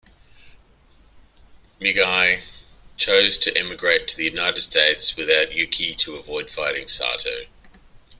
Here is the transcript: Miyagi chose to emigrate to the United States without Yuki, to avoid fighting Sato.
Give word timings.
Miyagi 1.79 2.41
chose 2.97 3.37
to 3.37 3.55
emigrate 3.55 4.07
to 4.07 4.17
the 4.17 4.23
United 4.25 4.59
States 4.61 5.15
without 5.15 5.51
Yuki, 5.53 5.93
to 5.93 6.15
avoid 6.15 6.49
fighting 6.49 6.87
Sato. 6.87 7.45